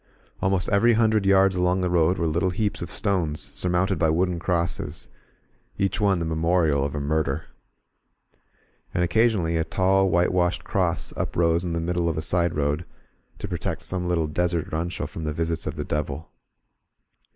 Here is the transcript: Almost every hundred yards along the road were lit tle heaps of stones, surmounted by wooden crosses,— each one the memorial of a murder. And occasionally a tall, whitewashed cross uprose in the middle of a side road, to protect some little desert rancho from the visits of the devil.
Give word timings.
Almost 0.41 0.67
every 0.69 0.93
hundred 0.93 1.27
yards 1.27 1.55
along 1.55 1.81
the 1.81 1.89
road 1.91 2.17
were 2.17 2.25
lit 2.25 2.41
tle 2.41 2.49
heaps 2.49 2.81
of 2.81 2.89
stones, 2.89 3.39
surmounted 3.39 3.99
by 3.99 4.09
wooden 4.09 4.39
crosses,— 4.39 5.09
each 5.77 6.01
one 6.01 6.17
the 6.17 6.25
memorial 6.25 6.83
of 6.83 6.95
a 6.95 6.99
murder. 6.99 7.45
And 8.95 9.03
occasionally 9.03 9.57
a 9.57 9.63
tall, 9.63 10.09
whitewashed 10.09 10.63
cross 10.63 11.13
uprose 11.15 11.63
in 11.63 11.73
the 11.73 11.79
middle 11.79 12.09
of 12.09 12.17
a 12.17 12.23
side 12.23 12.55
road, 12.55 12.83
to 13.37 13.47
protect 13.47 13.83
some 13.83 14.07
little 14.07 14.25
desert 14.25 14.69
rancho 14.71 15.05
from 15.05 15.23
the 15.23 15.33
visits 15.33 15.67
of 15.67 15.75
the 15.75 15.85
devil. 15.85 16.31